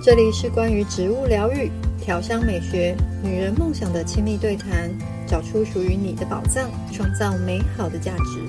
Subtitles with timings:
[0.00, 8.46] 这里是关于植物疗愈、调香美学、女人梦想的亲密对谈，找出属于你的宝藏，创造美好的价值。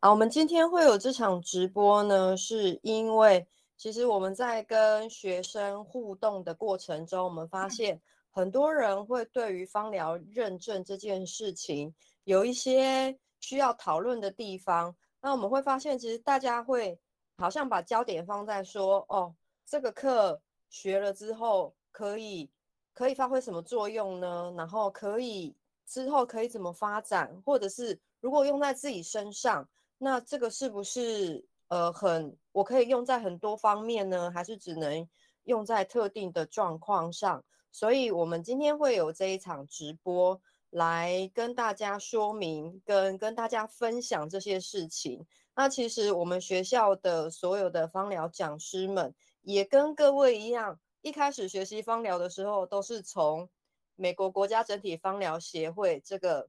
[0.00, 3.46] 好，我们今天会有这场直播呢，是因为
[3.76, 8.00] 其实我们在跟学生互动的过程中，我们发现
[8.32, 11.94] 很多人会对于芳疗认证这件事情
[12.24, 14.96] 有一些需要讨论的地方。
[15.22, 16.98] 那我们会发现，其实大家会
[17.36, 19.34] 好像把焦点放在说，哦，
[19.66, 20.40] 这个课
[20.70, 22.50] 学了之后可以
[22.94, 24.52] 可以发挥什么作用呢？
[24.56, 25.54] 然后可以
[25.86, 27.42] 之后可以怎么发展？
[27.44, 29.68] 或者是如果用在自己身上，
[29.98, 34.30] 那这个是不是呃很我可以用在很多方面呢？
[34.30, 35.06] 还是只能
[35.44, 37.44] 用在特定的状况上？
[37.72, 40.40] 所以我们今天会有这一场直播。
[40.70, 45.26] 来跟大家说明，跟跟大家分享这些事情。
[45.56, 49.12] 那其实我们学校的所有的芳疗讲师们，
[49.42, 53.48] 也跟各位一样，一开始学习芳疗的时候，都是从
[53.96, 56.48] 美国国家整体芳疗协会这个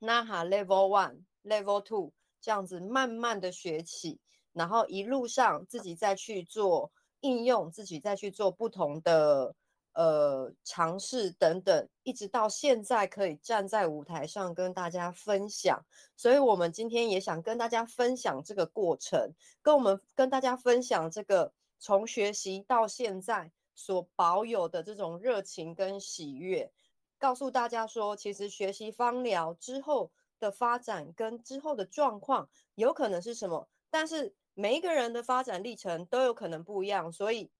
[0.00, 4.20] NAHA Level One、Level Two 这样子慢慢的学起，
[4.52, 9.54] 然后一路上自己再去做应用，自己再去做不同的。
[9.98, 15.84] 呃，尝试等等，一直到现在可以站在舞台上跟大家分享，
[16.16, 26.70] 所以我们今天也想跟大家分享这个过程，跟我们跟大家分享这个从学习到现在所保有的这种热情跟喜悦，
[27.18, 37.50] 告诉大家说，其实学习芳疗之后的发展跟之后的状况有可能是什么，但是每一个人的发展历程都有可能不一样，所以。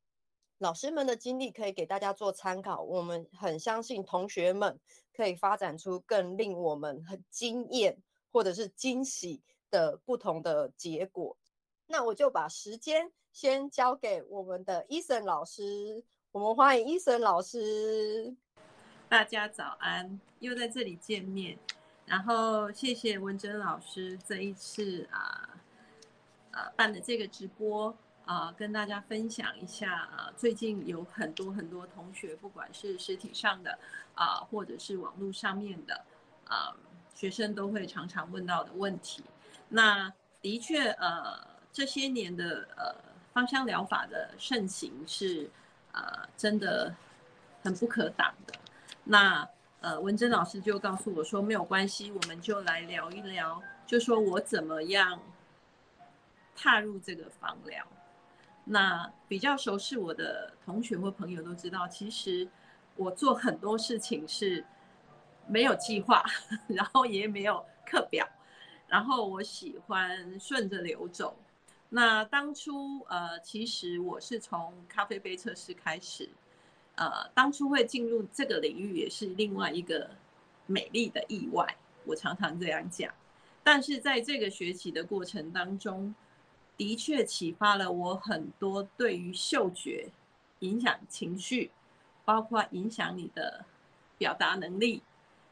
[0.58, 4.76] 老师们的经历可以给大家做参考，我们很相信同学们
[5.14, 7.96] 可以发展出更令我们很惊艳
[8.32, 11.36] 或者是惊喜的不同的结果。
[11.86, 18.34] 那我就把时间先交给我们的 Eason 老师，我们欢迎 Eason 老师。
[19.08, 21.56] 大家早安，又在这里见面，
[22.04, 25.56] 然后谢谢文珍老师这一次啊，
[26.50, 27.96] 呃，办的这个直播。
[28.28, 33.78] 啊、跟大家分享一下啊、最近有很多很多同学，不管是实体上的
[34.14, 36.04] 啊、或者是网络上面的
[36.46, 36.76] 啊、
[37.14, 39.24] 学生都会常常问到的问题。
[39.70, 40.12] 那
[40.42, 41.40] 的确，呃，
[41.72, 42.94] 这些年的呃
[43.32, 45.48] 芳香疗法的盛行是
[45.92, 46.94] 呃真的
[47.62, 48.52] 很不可挡的。
[49.04, 49.48] 那
[49.80, 55.18] 呃，文珍老师就告诉我说，没有关系，我们就来聊一聊，就说我怎么样
[56.54, 57.86] 踏入这个芳疗。
[58.70, 62.46] 那比较熟悉我的同学或朋友都知道，其实
[62.96, 64.62] 我做很多事情是
[65.46, 66.22] 没有计划，
[66.68, 68.28] 然后也没有课表，
[68.86, 71.34] 然后我喜欢顺着流走。
[71.88, 76.28] 那当初呃，其实我是从咖啡杯测试开始，
[76.96, 80.10] 呃，当初会进入这个领域也是另外一个
[80.66, 81.66] 美丽的意外，
[82.04, 83.10] 我常常这样讲。
[83.64, 86.14] 但是在这个学习的过程当中，
[86.78, 90.08] 的确启发了我很多对于嗅觉
[90.60, 91.70] 影响情绪，
[92.24, 93.66] 包括影响你的
[94.16, 95.02] 表达能力。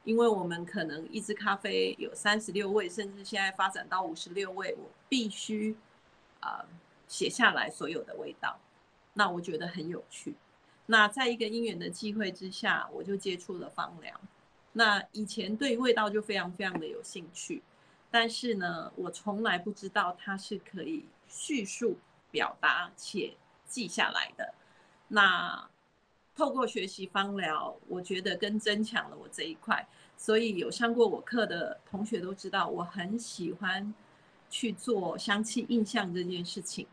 [0.05, 5.77] 因为我们可能一支咖啡有三十六味，甚至现在发展到五十六味，我必须
[6.39, 6.65] 啊
[7.09, 8.57] 写下来所有的味道。
[9.15, 10.37] 那我觉得很有趣。
[10.87, 14.21] 那在一个因缘的机会之下，我就接触了芳疗。
[14.75, 17.61] 那以前对味道就非常非常的有兴趣，
[18.11, 21.07] 但是呢，我从来不知道它是可以。
[21.29, 21.99] 叙述、
[22.31, 23.35] 表达且
[23.67, 24.55] 记下来的，
[25.09, 25.69] 那
[26.37, 29.85] 透过学习芳疗，我觉得更增强了我这一块。
[30.17, 33.93] 所以有上过我课的同学都知道，我很喜欢
[34.49, 36.87] 去做香气印象这件事情，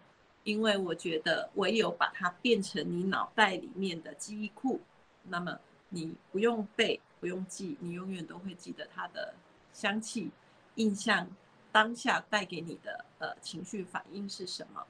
[0.44, 4.81] 因为我觉得唯有把它变成你脑袋里面的记忆库，
[5.30, 5.59] 那么
[5.90, 9.35] 你不用背、不用记，你永远都会记得它的
[9.72, 10.31] 香气
[10.75, 11.28] 印象。
[11.72, 14.86] 当下带给你的呃情绪反应是什么？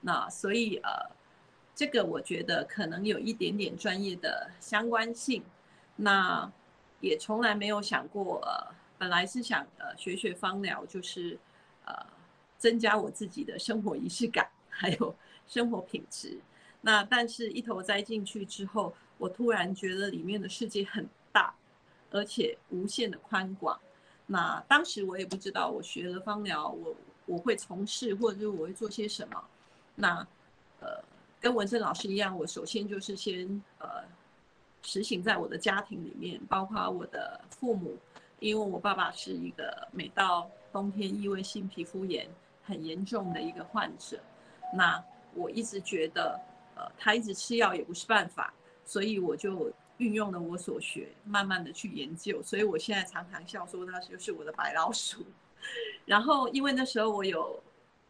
[0.00, 0.90] 那所以呃，
[1.72, 5.44] 这个我觉得可能有一点点专业的相关性。
[5.94, 6.50] 那
[6.98, 11.38] 也从来没有想过，呃，本来是想呃学学芳疗，就是
[11.84, 11.94] 呃
[12.58, 15.14] 增加我自己的生活仪式感， 还有
[15.46, 16.40] 生活品质。
[16.80, 21.54] 那但是一头栽进去之后，我突然觉得里面的世界很大，
[22.10, 23.78] 而且无限的宽广。
[24.26, 26.94] 那当时我也不知道，我学了芳疗，我
[27.26, 29.42] 我会从事或者是我会做些什么。
[29.94, 30.26] 那
[30.80, 31.02] 呃，
[31.40, 34.02] 跟文珍老师一样，我首先就是先呃
[34.82, 37.96] 实行在我的家庭里面，包括我的父母，
[38.40, 42.28] 因为我爸爸是一个每到冬天异位性皮肤炎，
[42.64, 44.20] 很严重的一个患者。
[44.74, 45.02] 那
[45.34, 46.38] 我一直觉得，
[46.74, 48.52] 呃，他一直吃药也不是办法，
[48.84, 52.42] 所以我就运用了我所学，慢慢的去研究。
[52.42, 55.24] 所以我现在常常笑说他就是我的白老鼠。
[56.06, 57.62] 然后因为那时候我有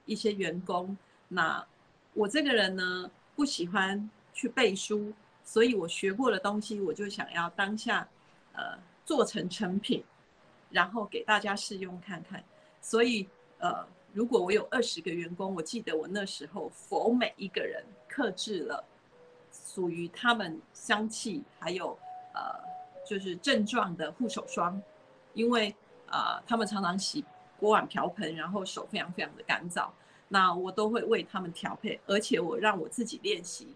[0.04, 0.96] 一些员工，
[1.28, 1.64] 那
[2.12, 5.12] 我这个人呢不喜欢去背书，
[5.44, 8.08] 所以我学过的东西我就想要当下，
[8.52, 10.04] 呃，做成成品，
[10.70, 12.42] 然后给大家试用看看。
[12.80, 13.28] 所以
[13.58, 13.86] 呃。
[14.12, 18.82] 如果我有二十个员工，我记得我那时候否每一个人克制了
[19.74, 21.98] 属于他们香气还有
[22.32, 22.40] 呃
[23.04, 24.80] 就是症状的护手霜，
[25.34, 25.74] 因为
[26.06, 27.24] 呃他们常常洗
[27.58, 29.88] 锅碗瓢盆，然后手非常非常的干燥，
[30.28, 33.74] 那我都会为他们调配，而且我让我自己练习。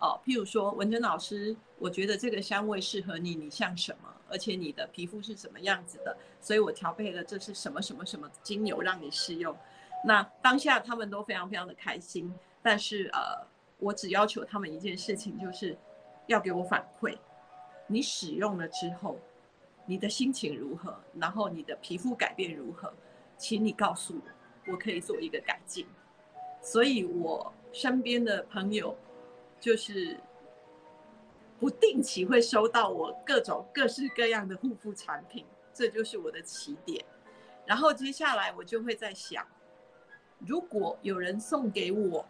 [0.00, 4.08] 哦，譬如说文珍老师，我觉得这个香味适合你，你像什么？
[4.30, 6.16] 而且你的皮肤是什么样子的？
[6.40, 9.56] 所以我调配了这是什么什么什么精油让你试用。
[10.04, 12.32] 那当下他们都非常非常的开心，
[12.62, 13.44] 但是呃，
[13.78, 15.76] 我只要求他们一件事情，就是
[16.26, 17.16] 要给我反馈，
[17.86, 19.18] 你使用了之后，
[19.86, 22.92] 你的心情如何，然后你的皮肤改变如何，
[23.36, 25.86] 请你告诉我，我可以做一个改进。
[26.60, 28.96] 所以我身边的朋友
[29.60, 30.18] 就是
[31.60, 37.04] 不定期会收到我各种各式各样的护肤产品，这就是我的起点。
[37.64, 39.46] 然后接下来我就会在想。
[40.38, 42.24] 如果有人送给我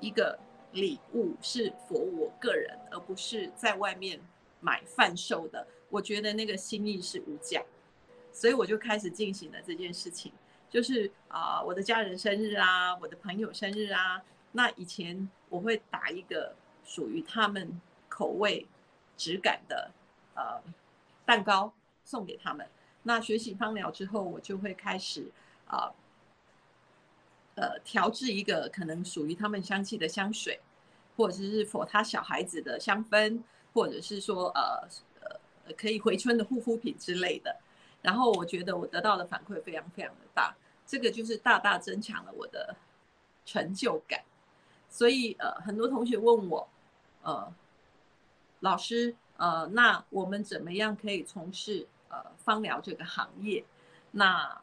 [0.00, 0.38] 一个
[0.72, 4.20] 礼物是 for 我个人，而不是在外面
[4.60, 7.62] 买贩售的，我觉得那个心意是无价，
[8.32, 10.32] 所以我就开始进行了这件事情，
[10.68, 14.22] 就是啊、我的家人生日啊，我的朋友生日啊，
[14.52, 16.54] 那以前我会打一个
[16.84, 18.66] 属于他们口味、
[19.16, 19.90] 质感的
[20.34, 20.60] 呃
[21.24, 21.72] 蛋糕
[22.04, 22.66] 送给他们。
[23.04, 25.30] 那学习芳疗之后，我就会开始
[25.66, 25.92] 啊。
[27.60, 30.60] 呃，调制一个可能属于他们香气的香水，
[31.16, 33.42] 或者是否他小孩子的香氛，
[33.74, 34.86] 或者是说呃
[35.20, 37.56] 呃可以回春的护肤品之类的。
[38.00, 40.54] 然后我觉得我得到的反馈非常非常的大，
[40.86, 42.76] 这个就是大大增强了我的
[43.44, 44.22] 成就感。
[44.88, 46.68] 所以呃，很多同学问我，
[47.22, 47.52] 呃，
[48.60, 53.64] 老师，呃，那我们怎么样可以从事呃芳疗这个行业？
[54.12, 54.62] 那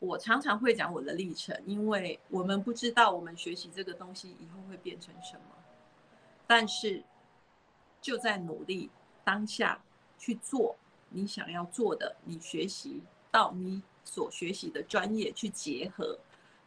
[0.00, 5.42] 我常常会讲我的历程，因为我们不知道我们学习这个东西以后会变成什么，
[6.46, 7.02] 但是
[8.00, 8.90] 就在努力
[9.22, 9.78] 当下
[10.18, 10.74] 去做
[11.10, 16.18] 你想要做的，你学习到你所学习的专业去结合，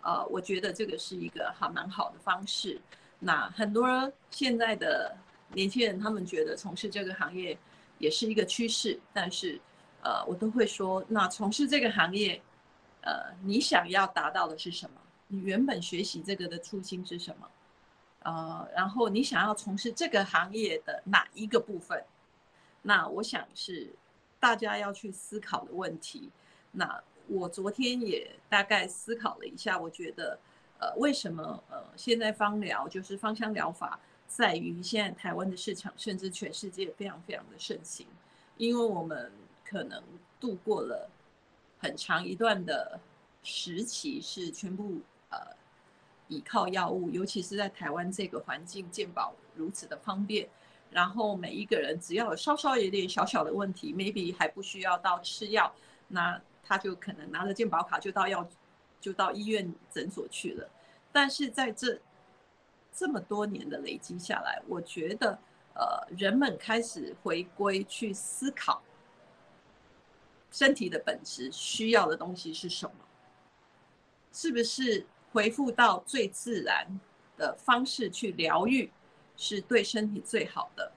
[0.03, 2.79] 呃，我觉得这个是一个还蛮好的方式。
[3.17, 5.17] 那很多现在的
[5.53, 7.57] 年轻人，他们觉得从事这个行业
[7.97, 9.59] 也是一个趋势，但是
[10.03, 12.39] 呃，我都会说，那从事这个行业。
[13.05, 14.95] 呃，你想要达到的是什么？
[15.27, 17.49] 你原本学习这个的初心是什么？
[18.23, 22.01] 呃，然后你想要从事这个行业的哪一个部分？
[22.81, 23.93] 那我想是
[24.39, 26.29] 大家要去思考的问题。
[26.71, 30.39] 那我昨天也大概思考了一下，我觉得，
[30.79, 38.07] 呃，为什么呃现在芳疗就是芳香疗法，在于现在台湾的市场，甚至全世界非常非常的盛行，
[38.55, 39.29] 因为我们
[39.65, 40.01] 可能
[40.39, 41.09] 度过了。
[41.83, 42.97] 很长一段的
[43.43, 45.37] 时期是全部呃
[46.29, 50.47] 依靠药物，尤其是在台湾这个环境，健保如此的方便，
[50.89, 55.75] 然后每一个人只要有稍稍有点小小的问题，maybe 还不需要到吃药，
[56.07, 58.47] 那他就可能拿着健保卡就到药
[59.01, 60.69] 就到医院诊所去了。
[61.11, 61.99] 但是在这
[62.93, 65.37] 这么多年的累积下来，我觉得
[65.75, 68.81] 呃人们开始回归去思考。
[70.53, 72.95] 身体的本质需要的东西是什么？
[74.31, 76.99] 是不是回复到最自然
[77.35, 78.91] 的方式去疗愈，
[79.35, 80.91] 是对身体最好的？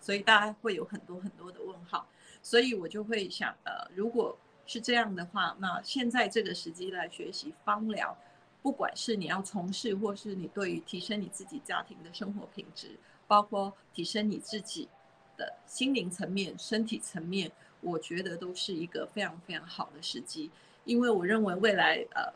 [0.00, 2.08] 所以大家会有很多很多的问号。
[2.40, 8.16] 所以我就会想，呃，如果是这样的话，那现在这个时机来学习芳疗，
[8.62, 14.88] 不管是你要从事，或是你对于提升你自己家庭的生活品质，包括提升你自己
[15.36, 17.50] 的心灵层面、身体层面。
[17.80, 20.50] 我觉得都是一个非常非常好的时机，
[20.84, 22.32] 因为我认为未来呃，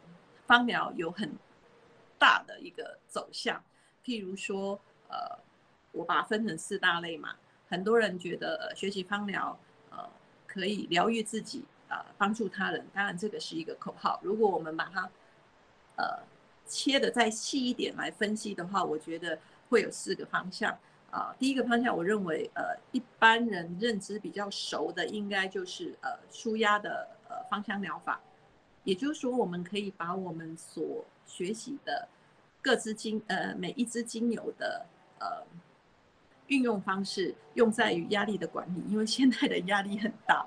[0.47, 1.33] 芳疗有很
[2.19, 3.63] 大的一个走向。
[4.05, 5.39] 譬如说，呃，
[5.93, 7.35] 我把它分成四大类嘛。
[7.69, 9.59] 很多人觉得，学习芳疗，
[9.91, 10.09] 呃，
[10.47, 12.87] 可以疗愈自己，呃，帮助他人。
[12.93, 14.19] 当然，这个是一个口号。
[14.23, 15.11] 如果我们把它，
[15.97, 16.19] 呃，
[16.67, 20.77] 切得再细一点来分析的话，我觉得会有四个方向。
[21.11, 28.21] 啊，第一个方向，我认为，呃，一般人认知比较熟的，应该就是呃，舒压的呃芳香疗法，
[28.85, 32.09] 也就是说，我们可以把我们所学习的
[32.63, 34.87] 各支精呃每一支精油的
[35.19, 35.43] 呃
[36.47, 40.47] 运用方式用在于压力的管理，因为现在的压力很大，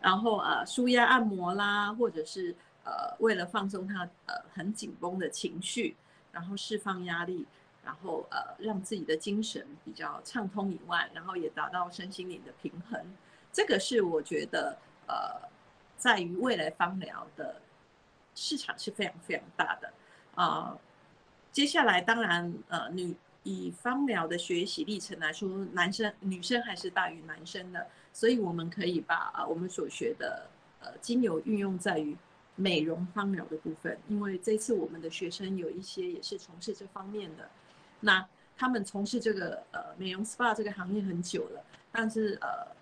[0.00, 5.96] 然后呃舒压按摩啦，或者是呃为了放松他呃很紧绷的情绪，
[6.30, 7.46] 然后释放压力，
[7.88, 13.00] 然后呃让自己的精神比较畅通以外，然后也达到身心灵的平衡，
[13.50, 14.76] 这个是我觉得
[15.06, 15.48] 呃。
[15.98, 17.60] 在于未来芳疗的
[18.32, 19.92] 市场是非常非常大的
[20.36, 20.78] 啊、
[21.50, 30.46] 接下来，当然，呃，女以芳疗的学习历程来说，男生、女生还是大于男生的，所以我们可以把啊、我们所学的
[30.78, 32.16] 呃精油运用在于
[32.54, 37.50] 美容芳疗的部分，因为这次我们的学生有一些也是从事这方面的，
[38.00, 38.26] 那
[38.56, 42.76] 他们从事这个呃美容 SPA 这个行业很久了，但是呃。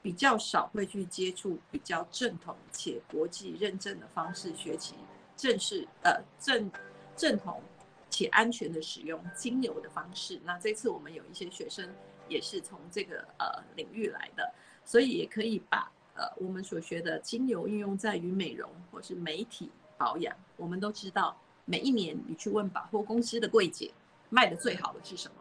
[0.00, 4.94] 比较少会去接触比较正统且国际认证的方式学习
[5.36, 6.70] 正式呃正
[7.16, 7.60] 正统
[8.08, 10.40] 且安全的使用精油的方式。
[10.44, 11.92] 那这次我们有一些学生
[12.28, 20.34] 也是从这个呃领域来的，所以也可以把呃我们所学的精油运用在于美容或是美体保养。
[20.56, 21.36] 我们都知道，
[21.70, 23.92] 每一年你去问百货公司的柜姐，
[24.30, 25.34] 卖的最好的是什么？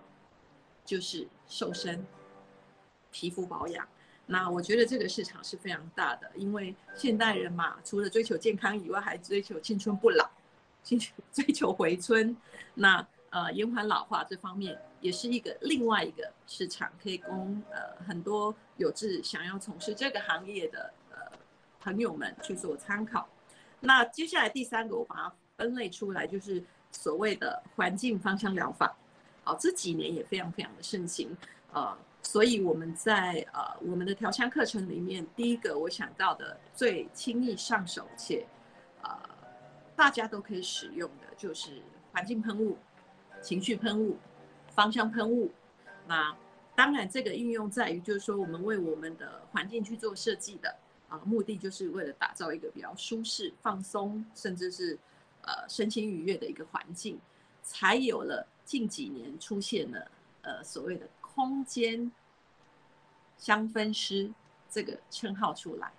[0.84, 2.06] 就是瘦身、
[3.12, 3.88] 皮肤保养。
[4.26, 10.30] 那我觉得这个市场是非常大的，因为现代人嘛，除了追求健康以外，还追求青春不老，
[10.84, 12.36] 追 求追求回春。
[12.74, 21.18] 那呃，延缓老化这方面也是一个另外一个市场，可以供呃很多有志想要从事这个行业的呃
[21.80, 23.30] 朋友们去做参考。
[23.80, 28.96] 那接下来第三个，我把它分类出来，就是所谓的环境芳香疗法。
[29.44, 31.36] 好，这几年也非常非常的盛行，
[31.74, 31.98] 呃。
[32.24, 38.46] 所以我们在呃我们的调香课程里面，第一个我想到的最轻易上手且
[39.02, 39.18] 呃
[39.96, 42.78] 大家都可以使用的就是环境喷雾、
[43.42, 44.18] 情绪喷雾、
[44.76, 45.50] 芳香喷雾。
[46.06, 46.36] 那
[46.76, 50.76] 当然这个应用在于就是说我们为我们的环境去做设计的
[51.08, 55.00] 啊、目的就是为了打造一个比较舒适、放松，甚至是
[55.48, 57.20] 呃身心愉悦的一个环境，
[57.64, 60.12] 才有了近几年出现了
[60.44, 61.08] 呃所谓的。
[61.38, 62.12] 空间
[63.38, 64.34] 香氛师
[64.72, 65.92] 这个称号出来，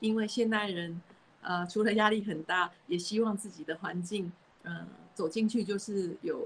[0.00, 1.00] 因为现代人，
[1.42, 4.32] 呃，除了压力很大，也希望自己的环境，
[4.64, 6.44] 呃，走进去就是有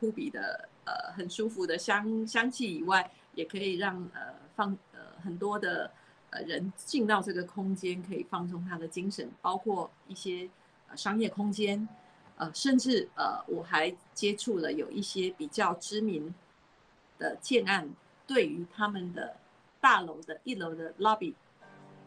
[0.00, 5.90] 扑鼻的，呃，很舒服的香香气以外，也可以让呃放呃很多的
[6.30, 10.48] 呃人进到这个空间，可以放松他的精神，包括一些
[10.96, 11.88] 商业空间，
[12.36, 16.34] 呃，甚至呃我还接触了有一些比较知名。
[17.18, 17.88] 的建案
[18.26, 19.36] 对于他们的
[19.80, 21.34] 大楼的一楼的 lobby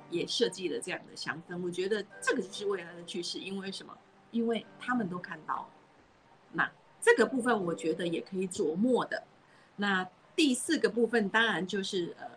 [0.10, 3.40] 也设计了这样的香氛，我觉得这个就是未来的趋势。
[3.40, 3.98] 因为什么？
[4.32, 5.70] 因为他们都看到。
[6.52, 9.24] 那这个部分我觉得也可以琢磨的。
[9.78, 12.28] 那第四个部分当然就是呃，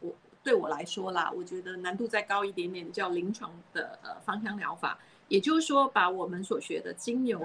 [0.00, 7.40] 我对我来说啦，我觉得难度再高一点点，叫临床的呃芳香疗法，也就是说把我们所学的精油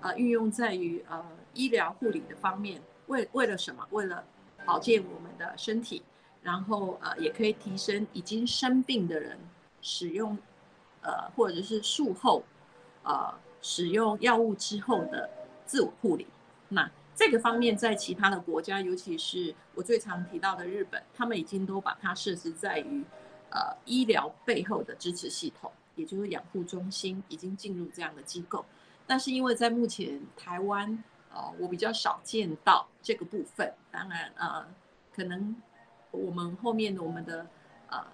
[0.00, 2.80] 呃运用在于呃医疗护理的方面。
[3.06, 3.84] 为为了什么？
[3.90, 4.22] 为了
[4.64, 6.00] 保健我们的身体，
[6.42, 9.36] 然后呃，也可以提升已经生病的人
[9.82, 10.38] 使用
[11.02, 12.44] 呃，或者是术后
[13.02, 15.28] 呃使用药物之后的
[15.66, 16.24] 自我护理。
[16.68, 23.02] 那这个方面在其他的国家，尤其是我最常提到的日本，他们已经都把它设置在于
[23.50, 28.64] 呃医疗背后的支持系统，也就是养护中心已经进入这样的机构。
[29.06, 31.04] 但是因为在目前台湾。
[31.32, 33.72] 呃，我比较少见到这个部分。
[33.92, 34.66] 当然，呃，
[35.14, 35.54] 可能
[36.10, 37.46] 我们后面我们的
[37.88, 38.04] 呃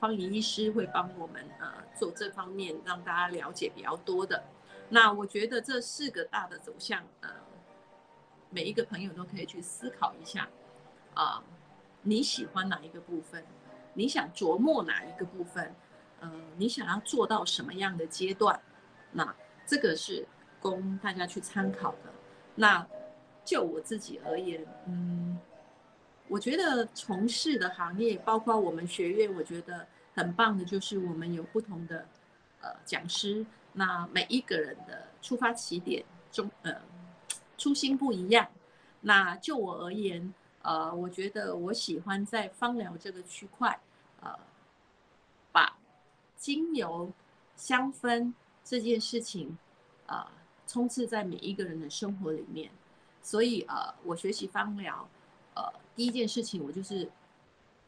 [0.00, 4.42] 芳仪医师会帮我们呃做这方面，让大家了解比较多的。
[4.88, 7.28] 那我觉得这四个大的走向，呃，
[8.48, 10.48] 每一个朋友都可以去思考一下。
[11.12, 11.44] 啊、呃，
[12.00, 13.44] 你喜欢哪一个部分？
[13.92, 15.74] 你想琢磨哪一个部分？
[16.20, 18.60] 呃，你想要做到什么样的阶段？
[19.12, 19.34] 那
[19.66, 20.26] 这个是
[20.60, 22.12] 供大家去参考的。
[22.54, 22.86] 那
[23.44, 25.38] 就我自己而言，嗯，
[26.26, 32.06] 我觉得从事的行业，包括我们学院，我觉得很棒的，就是我们有不同的
[32.60, 36.74] 呃讲师，那每一个人的出发起点中呃
[37.56, 38.46] 初心不一样。
[39.00, 43.78] 那就我而言，呃，我觉得我喜欢在芳疗这个区块，
[44.20, 44.36] 呃，
[46.38, 47.12] 精油
[47.56, 48.32] 香氛
[48.64, 49.58] 这件事情，
[50.06, 50.26] 呃。
[50.70, 52.70] 充斥在每一个人的生活里面，
[53.22, 55.08] 所以呃，我学习芳疗，
[55.54, 55.62] 呃，
[55.96, 57.10] 第一件事情我就是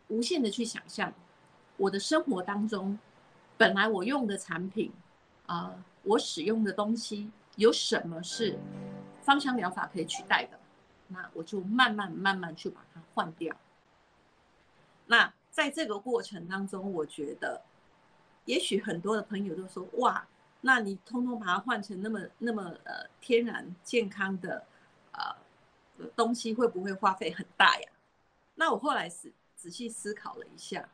[0.09, 1.12] 无限的去想象，
[1.76, 2.99] 我的生活当中，
[3.59, 4.90] 本来我用的产品，
[5.45, 8.59] 啊、呃，我使用的东西有什么是
[9.21, 10.59] 芳香疗法可以取代的，
[11.09, 13.54] 那我就慢慢慢慢去把它换掉。
[15.04, 17.61] 那在这个过程当中，我觉得，
[18.44, 20.26] 也许很多的朋友都说，哇，
[20.61, 24.64] 那你通通把它换成那么那么呃天然健康的
[25.12, 27.88] 呃东西，会不会花费很大呀？
[28.54, 30.88] 那我后来是仔细思考了一下，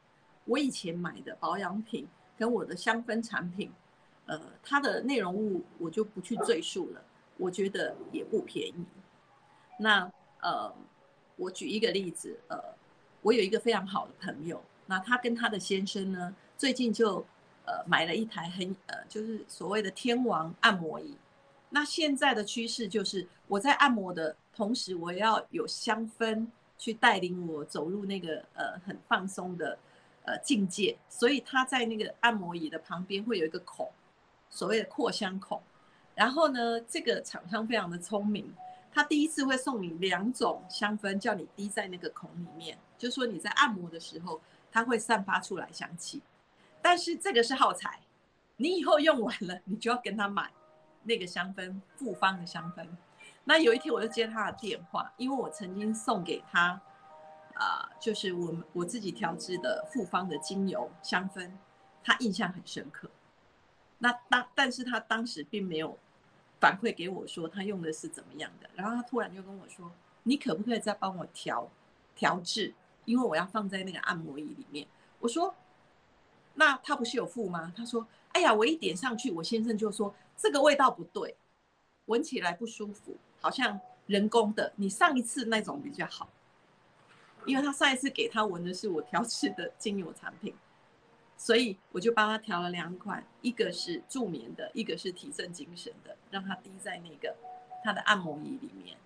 [0.45, 3.73] 我以前买的保养品跟我的香氛产品，
[4.27, 7.03] 呃，它的内容物我就不去赘述了，
[7.37, 8.87] 我觉得也不便宜。
[9.79, 10.11] 那
[10.41, 10.73] 呃，
[11.37, 12.77] 我举一个例子，呃。
[13.23, 17.27] 我有一个非常好的朋友，那他跟他的先生呢，最近就
[17.67, 21.15] 呃买了一台很呃就是所谓的天王按摩椅。
[21.69, 26.47] 那现在的趋势就是我在按摩的同时，我要有香氛
[26.79, 29.79] 去带领我走入那个呃很放松的
[30.25, 30.97] 呃境界。
[31.09, 33.91] 所以他在那个按摩椅的旁边会有一个孔，
[34.49, 35.61] 所谓的扩香孔。
[36.15, 38.51] 然后呢，这个厂商非常的聪明。
[38.93, 44.41] 他第一次会送你两种香氛，叫你滴在那个孔里面，就说你在按摩的时候，
[44.73, 46.23] 它会散发出来香气。
[46.87, 47.99] 但是这个是耗材，
[48.59, 50.53] 你以后用完了，你就要跟他买
[51.03, 52.87] 那个香氛，复方的香氛。
[53.43, 56.81] 那有一天我就接他的电话，因为我曾经送给他，
[57.55, 61.51] 啊、就是我们我自己调制的复方的精油香氛，
[62.05, 63.11] 他印象很深刻。
[63.99, 65.99] 那当但是他当时并没有。
[66.59, 69.93] 反馈给我说他用的是怎么样的，然后他突然就跟我说
[70.25, 71.69] ：“你可不可以再帮我调
[72.15, 72.73] 调制？
[73.05, 74.87] 因为我要放在那个按摩椅里面。”
[75.21, 75.55] 我说
[76.57, 81.37] ：“那他不是有付吗？”他说：“哎呀，我一点上去，我先生就说这个味道不对，
[82.07, 84.73] 闻起来不舒服，好像人工的。
[84.77, 86.29] 你上一次那种比较好，
[87.45, 90.53] 因为他上一次给他闻的是我调制的精油产品。”
[91.39, 97.37] 所以我就帮他调了两款，一个是助眠的，一个是提振精神的，让他滴在那个
[97.85, 98.97] 他的按摩仪里面，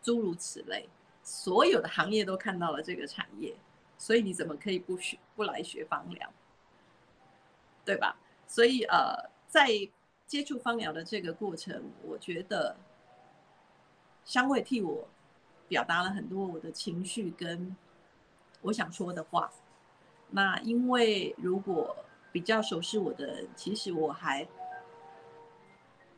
[0.00, 0.88] 诸如此类，
[1.24, 3.56] 所有的行业都看到了这个产业，
[3.98, 6.32] 所以你怎么可以不学不来学芳疗，
[7.86, 8.18] 对吧？
[8.46, 9.70] 所以呃，在
[10.26, 12.76] 接触芳疗的这个过程，我觉得
[14.24, 15.08] 香味替我
[15.68, 17.74] 表达了很多我的情绪跟
[18.62, 19.50] 我想说的话。
[20.30, 21.96] 那因为如果
[22.32, 24.46] 比较熟悉我的人，其实我还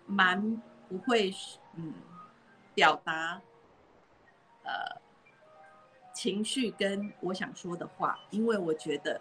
[0.07, 1.31] 蛮不会
[1.75, 1.93] 嗯
[2.75, 3.43] 表达
[4.65, 5.01] 呃
[6.15, 9.21] 情绪跟我想说的话，因为我觉得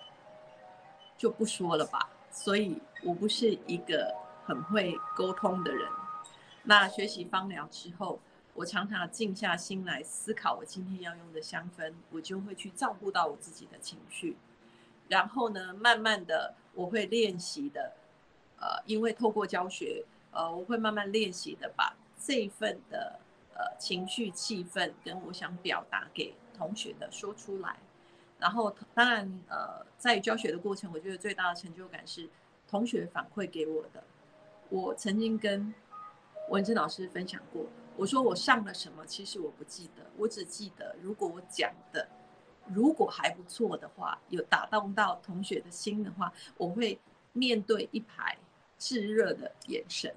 [1.18, 4.14] 就不说了吧，所以我不是一个
[4.46, 5.90] 很会沟通的人。
[6.64, 8.20] 那学习芳疗之后，
[8.54, 14.38] 我常常静下心来思考我今天要用的香氛，我就会去照顾到我自己的情绪。
[15.10, 17.94] 然后呢，慢慢的我会练习的，
[18.60, 23.20] 呃，因为透过教学，呃，我会慢慢练习的把这一份的
[23.56, 27.78] 呃情绪、气氛跟我想表达给同学的说出来。
[28.40, 32.30] 然后当然，呃，在教学的过程，我觉得最大的成就感是
[32.68, 34.04] 同学反馈给我的。
[34.70, 35.74] 我曾经跟
[36.50, 42.08] 文珍老师分享过，我说我上了什么，其实我不记得，我只记得如果我讲的。
[42.70, 47.00] 如果还不错的话，有打动到同学的心的话，我会
[47.32, 48.38] 面对一排
[48.78, 50.14] 炙热的眼神，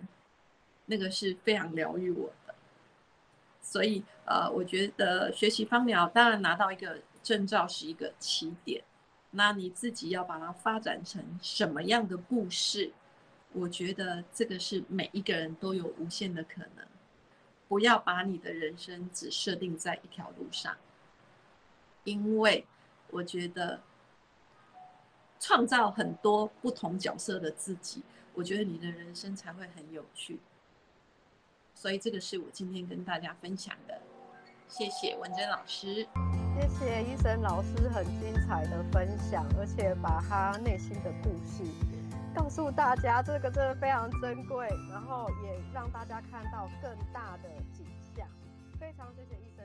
[0.87, 2.55] 那个是非常疗愈我的。
[3.63, 8.83] 所以，呃，我觉得学习芳疗，当然拿到一个证照是一个起点，
[9.31, 12.93] 那你自己要把它发展成什么样的故事？
[13.53, 16.87] 我觉得这个是每一个人都有无限的可能。
[17.69, 20.77] 不要把你的人生只设定在一条路上。
[22.05, 22.67] 因为
[23.11, 23.81] 我觉得
[25.39, 28.03] 创造很多不同角色的自己，
[28.35, 30.41] 我觉得你的人生才会很有趣。
[31.75, 34.01] 所以这个是我今天跟大家分享的，
[34.69, 36.07] 谢谢文珍老师，
[36.61, 41.65] 谢谢医生老师很精彩的分享，而且把他内心的故事
[42.35, 48.27] 告诉大家，这个真的非常珍贵，然后也让大家看到更大的景象。
[48.79, 49.60] 非常谢谢医生。